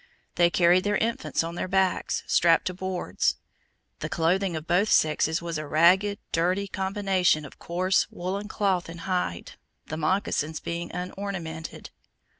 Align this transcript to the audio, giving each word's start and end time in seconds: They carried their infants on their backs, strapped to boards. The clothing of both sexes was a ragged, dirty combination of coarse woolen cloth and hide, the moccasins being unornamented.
They 0.33 0.49
carried 0.49 0.83
their 0.83 0.97
infants 0.97 1.43
on 1.43 1.53
their 1.53 1.67
backs, 1.67 2.23
strapped 2.25 2.65
to 2.65 2.73
boards. 2.73 3.35
The 3.99 4.09
clothing 4.09 4.55
of 4.55 4.65
both 4.65 4.89
sexes 4.89 5.43
was 5.43 5.59
a 5.59 5.67
ragged, 5.67 6.17
dirty 6.31 6.67
combination 6.67 7.45
of 7.45 7.59
coarse 7.59 8.07
woolen 8.09 8.47
cloth 8.47 8.89
and 8.89 9.01
hide, 9.01 9.51
the 9.85 9.97
moccasins 9.97 10.59
being 10.59 10.91
unornamented. 10.91 11.91